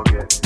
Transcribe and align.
Okay. 0.00 0.39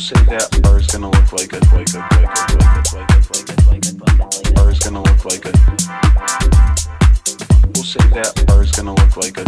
say 0.00 0.16
that 0.24 0.48
bar 0.62 0.78
is 0.78 0.86
gonna 0.86 1.10
look 1.10 1.30
like 1.30 1.52
a 1.52 1.58
like 1.76 1.92
a 1.92 1.98
like 2.00 2.24
a 2.24 2.64
like 2.96 3.12
a 3.12 3.20
like 3.36 3.52
a 3.52 3.60
like 3.68 3.84
a 3.84 3.92
bar 4.54 4.70
is 4.70 4.78
gonna 4.78 5.02
look 5.02 5.24
like 5.26 5.44
a 5.44 5.52
We'll 7.76 7.84
say 7.84 8.00
that 8.16 8.32
bar 8.46 8.62
is 8.62 8.70
gonna 8.72 8.94
look 8.94 9.16
like 9.20 9.36
a 9.36 9.44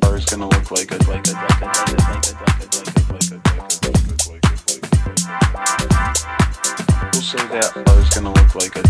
bar 0.00 0.16
is 0.16 0.24
gonna 0.24 0.48
look 0.48 0.70
like 0.72 0.90
a 0.90 0.98
like 1.06 1.22
a 1.22 1.38
like 1.38 1.62
a 1.62 1.66
like 1.70 1.86
a 1.86 2.02
like 2.02 2.26
a 2.26 2.58
like 3.10 3.30
a 3.30 3.30
like 3.30 3.30
a 3.30 3.46
like 3.46 4.02
a 4.02 4.26
like 4.26 4.42
a 4.42 4.82
We'll 7.14 7.22
say 7.22 7.46
that 7.46 7.70
bar 7.86 7.98
is 8.02 8.10
gonna 8.10 8.34
look 8.34 8.54
like 8.58 8.74
a 8.74 8.82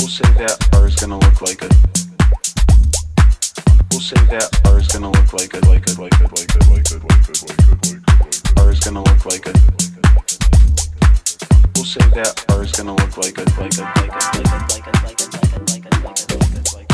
We'll 0.00 0.08
say 0.08 0.24
that 0.40 0.56
bar 0.72 0.86
is 0.88 0.96
gonna 0.96 1.18
look 1.18 1.42
like 1.42 1.60
a 1.60 1.68
people 3.96 4.04
say 4.04 4.26
that 4.26 4.60
R 4.66 4.78
is 4.78 4.88
gonna 4.88 5.10
look 5.10 5.32
like 5.32 5.54
a 5.54 5.60
like 5.70 5.86
a 5.88 5.92
like 5.98 6.12
a 6.20 6.24
like 6.36 6.52
a 6.52 6.60
like 6.68 6.84
a 6.92 6.98
like 7.00 7.16
a 7.16 7.24
like 7.24 7.96
a 7.96 8.60
R 8.60 8.70
is 8.70 8.80
gonna 8.80 9.00
look 9.00 9.24
like 9.24 9.46
a 9.46 9.52
People 11.64 11.84
say 11.84 12.04
that 12.12 12.44
R 12.50 12.62
is 12.62 12.72
gonna 12.72 12.94
look 12.94 13.16
like 13.16 13.38
a 13.38 13.44
like 13.56 13.72
a 13.72 13.88
like 13.96 14.12
a 14.12 14.36
like 14.36 14.44
a 14.44 14.60
like 14.68 14.84
a 14.84 15.00
like 15.00 15.16
a 15.16 15.16
like 15.16 15.16
a 15.16 15.32
like 16.76 16.76
a 16.76 16.76
like 16.76 16.92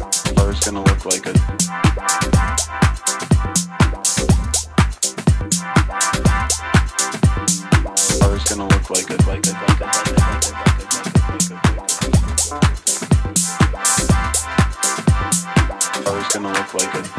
a 0.00 0.40
R 0.40 0.48
is 0.48 0.60
gonna 0.64 0.80
look 0.80 1.04
like 1.04 1.26
a 1.26 1.36
R 8.24 8.32
is 8.34 8.44
gonna 8.44 8.64
look 8.64 8.88
like 8.88 9.10
a 9.10 9.16
like 9.28 9.44
a 9.46 9.52
like 9.52 10.06
a 10.06 10.09
it's 16.30 16.38
gonna 16.38 16.52
look 16.52 16.74
like 16.74 16.94
it. 16.94 17.10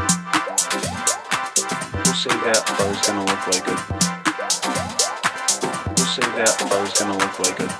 We'll 1.99 2.16
see 2.16 2.32
that 2.32 2.64
bar 2.80 2.95
gonna 3.03 3.28
look 3.28 3.43
like 3.51 3.68
it. 3.68 3.82
We'll 5.91 6.07
see 6.07 6.24
that 6.39 6.55
bar 6.72 6.88
gonna 6.95 7.20
look 7.20 7.36
like 7.43 7.59
it. 7.59 7.72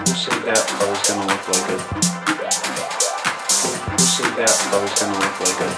We'll 0.00 0.16
see 0.16 0.32
that 0.48 0.64
bar 0.80 0.96
gonna 1.04 1.28
look 1.28 1.44
like 1.44 1.68
it. 1.76 1.82
We'll 3.92 4.08
see 4.08 4.32
that 4.32 4.56
bar 4.72 4.88
gonna 4.96 5.20
look 5.20 5.36
like 5.44 5.60
it. 5.60 5.76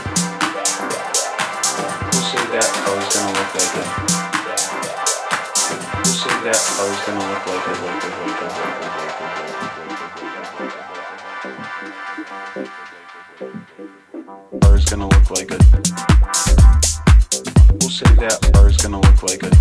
We'll 2.07 2.23
see 2.23 2.47
that 2.55 2.71
bar 2.87 3.03
gonna 3.03 3.35
look 3.35 3.51
like 3.51 3.75
it. 3.83 3.91
We'll 5.99 6.15
see 6.15 6.39
that 6.47 6.61
bar 6.79 6.87
gonna 7.03 7.27
look 7.27 7.51
like 7.51 7.67
it, 7.67 7.83
like 7.83 7.99
it, 7.99 8.15
like 8.15 8.47
it, 8.47 8.55
like 8.79 9.09
it. 9.09 9.10
is 14.81 14.87
gonna 14.91 15.09
look 15.09 15.31
like 15.31 15.51
it. 15.51 15.63
We'll 17.81 17.91
say 17.91 18.09
that 18.17 18.51
bar 18.53 18.69
is 18.69 18.77
gonna 18.79 19.01
look 19.01 19.23
like 19.23 19.43
it. 19.43 19.55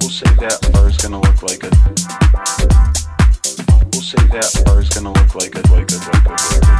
We'll 0.00 0.10
say 0.10 0.28
that 0.36 0.58
bar 0.72 0.88
is 0.88 0.96
gonna 0.98 1.20
look 1.20 1.42
like 1.42 1.64
it. 1.64 1.74
We'll 3.92 4.02
say 4.02 4.22
that 4.34 4.62
bar 4.64 4.80
is 4.80 4.88
gonna 4.90 5.12
look 5.12 5.34
like 5.34 5.54
it, 5.56 5.70
like 5.70 5.90
it, 5.90 6.04
like 6.04 6.26
it, 6.26 6.28
like 6.28 6.52
it. 6.52 6.76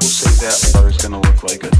We'll 0.00 0.14
say 0.20 0.32
that 0.44 0.58
bar 0.74 0.88
is 0.88 0.98
gonna 0.98 1.20
look 1.20 1.42
like 1.42 1.64
it. 1.64 1.74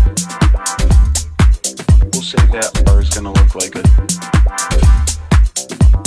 We'll 2.12 2.22
say 2.22 2.40
that 2.54 2.70
bar 2.86 3.00
is 3.02 3.10
gonna 3.10 3.32
look 3.32 3.54
like 3.54 3.76
it. 3.76 3.86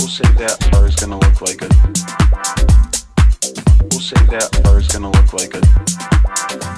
We'll 0.00 0.10
say 0.10 0.28
that 0.42 0.56
bar 0.72 0.86
is 0.88 0.96
gonna 0.96 1.18
look 1.18 1.40
like 1.40 1.62
it. 1.62 1.72
We'll 3.92 4.00
say 4.00 4.20
that 4.26 4.48
bar 4.64 4.78
is 4.78 4.88
gonna 4.88 5.10
look 5.10 5.32
like 5.32 5.54
it 5.54 6.77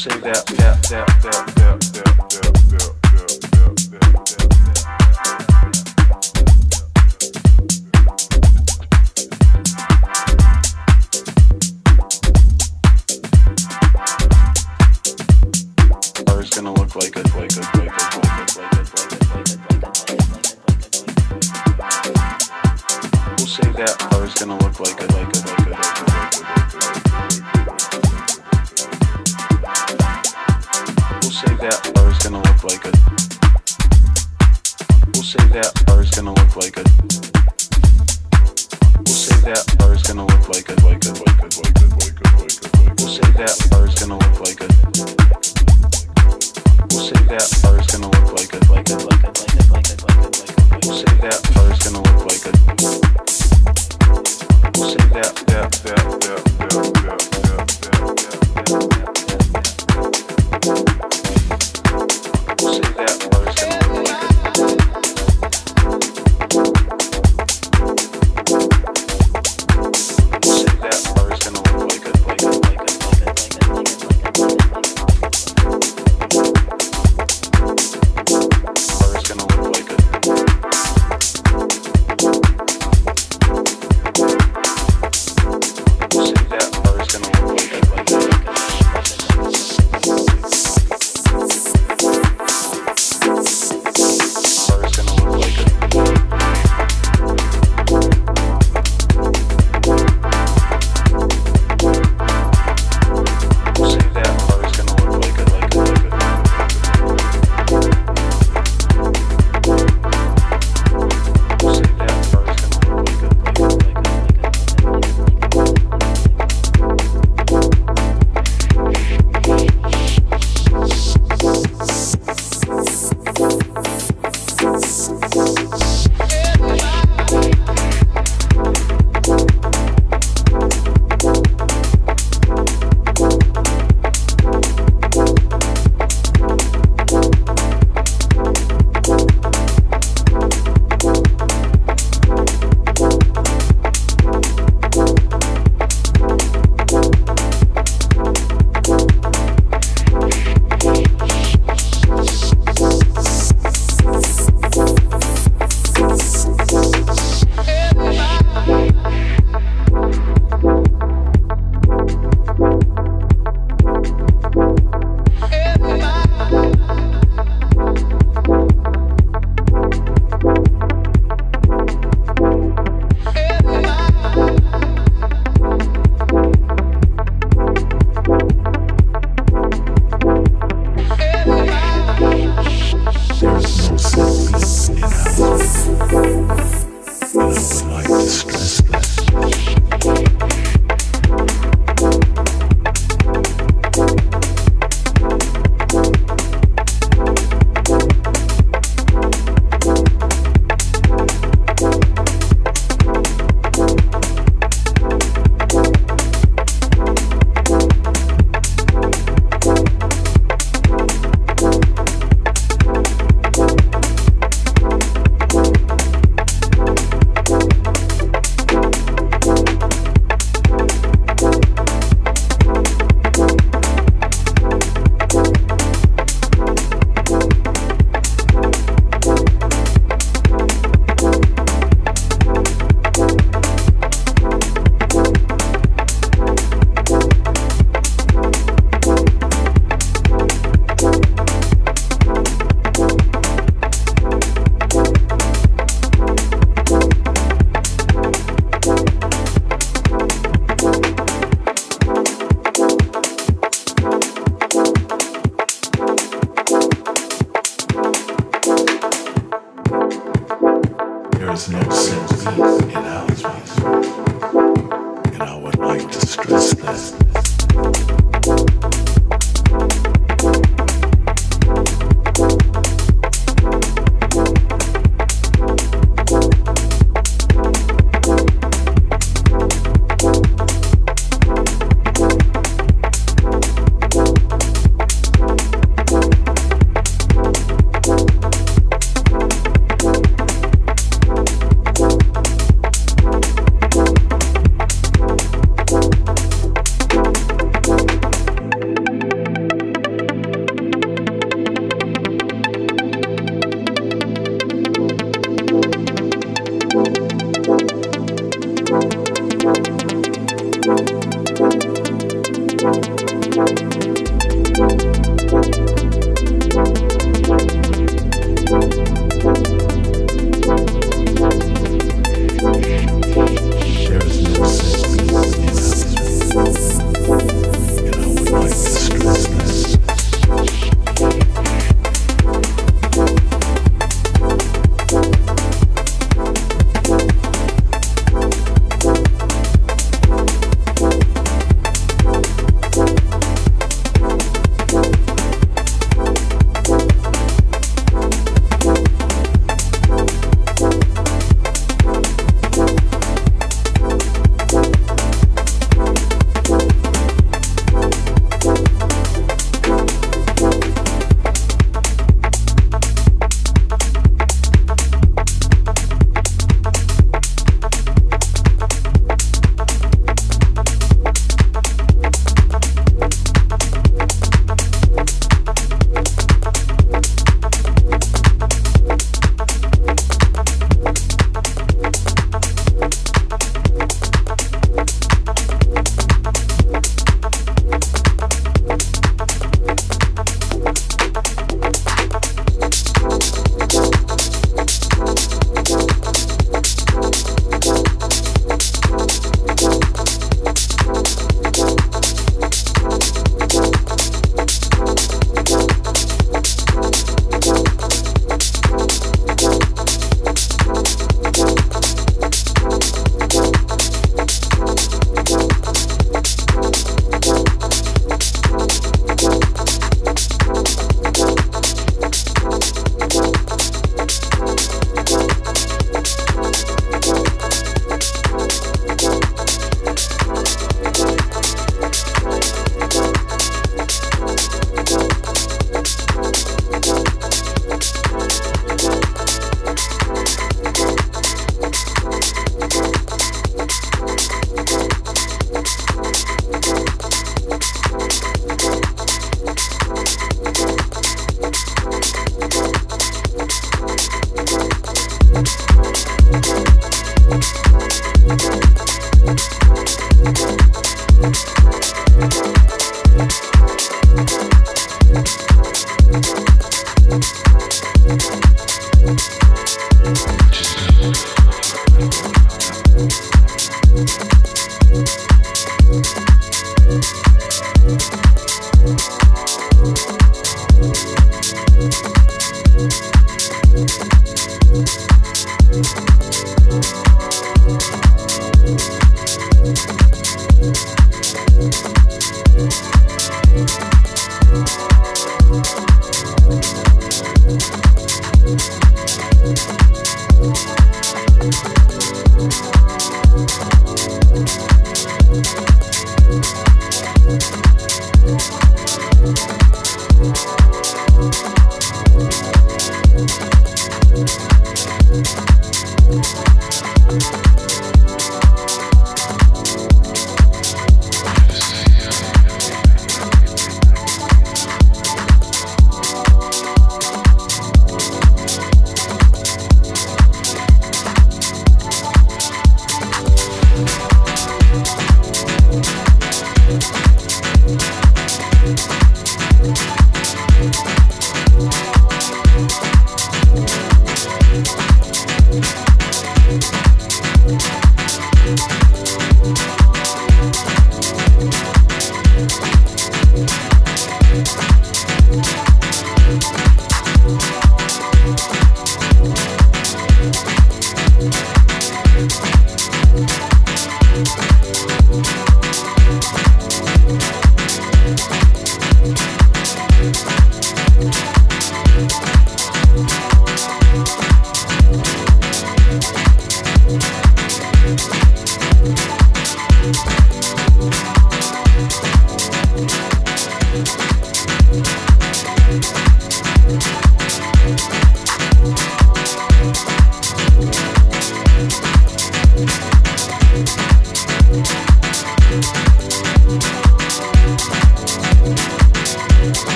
say 0.00 0.18
that, 0.20 0.46
that, 0.46 0.82
that, 0.84 1.06
that, 1.22 1.54
that. 1.56 1.89